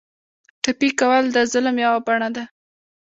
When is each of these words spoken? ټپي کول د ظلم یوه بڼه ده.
ټپي 0.63 0.89
کول 0.99 1.23
د 1.31 1.37
ظلم 1.51 1.75
یوه 1.85 1.99
بڼه 2.07 2.29
ده. 2.35 2.43